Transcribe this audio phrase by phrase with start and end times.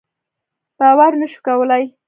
[0.79, 1.83] باور نه شو کولای.